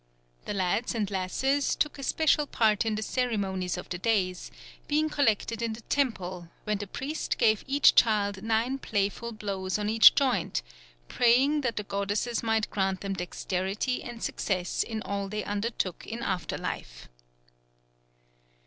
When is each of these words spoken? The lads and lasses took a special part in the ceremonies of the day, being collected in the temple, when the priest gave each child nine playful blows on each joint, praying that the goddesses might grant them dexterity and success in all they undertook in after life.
The 0.45 0.55
lads 0.55 0.95
and 0.95 1.11
lasses 1.11 1.75
took 1.75 1.99
a 1.99 2.01
special 2.01 2.47
part 2.47 2.87
in 2.87 2.95
the 2.95 3.03
ceremonies 3.03 3.77
of 3.77 3.87
the 3.89 3.99
day, 3.99 4.33
being 4.87 5.09
collected 5.11 5.61
in 5.61 5.73
the 5.73 5.81
temple, 5.81 6.49
when 6.63 6.79
the 6.79 6.87
priest 6.87 7.37
gave 7.37 7.63
each 7.67 7.93
child 7.93 8.41
nine 8.41 8.79
playful 8.79 9.31
blows 9.31 9.77
on 9.77 9.89
each 9.89 10.15
joint, 10.15 10.63
praying 11.07 11.61
that 11.61 11.75
the 11.75 11.83
goddesses 11.83 12.41
might 12.41 12.67
grant 12.71 13.01
them 13.01 13.13
dexterity 13.13 14.01
and 14.01 14.23
success 14.23 14.81
in 14.81 15.03
all 15.03 15.29
they 15.29 15.43
undertook 15.43 16.07
in 16.07 16.23
after 16.23 16.57
life. 16.57 17.07